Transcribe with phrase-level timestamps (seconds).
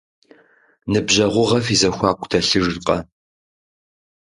[0.91, 2.97] Ныбжьэгъугъэ фи зэхуаку дэлъыжкъэ?